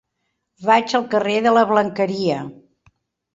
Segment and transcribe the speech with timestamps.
[0.69, 2.41] Vaig al carrer de la Blanqueria.